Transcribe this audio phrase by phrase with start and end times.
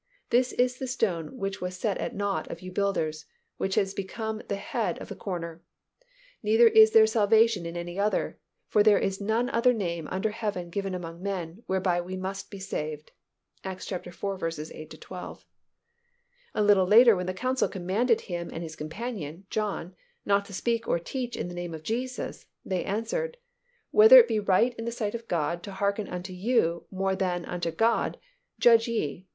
[0.31, 3.25] This is the stone which was set at nought of you builders,
[3.57, 5.61] which is become the head of the corner.
[6.41, 10.71] Neither is there salvation in any other: for there is none other name under heaven
[10.71, 13.11] given among men, whereby we must be saved"
[13.63, 14.01] (Acts iv.
[14.07, 14.11] 8
[14.91, 15.45] 12).
[16.55, 19.93] A little later when the council commanded him and his companion, John,
[20.25, 23.37] not to speak or teach in the name of Jesus, they answered,
[23.91, 27.45] "Whether it be right in the sight of God to hearken unto you more than
[27.45, 28.17] unto God,
[28.57, 29.27] judge ye.